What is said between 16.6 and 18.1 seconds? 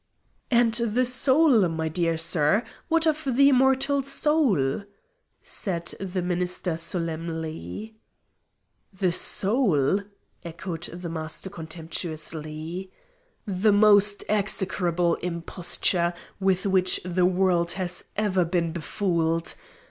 which the world has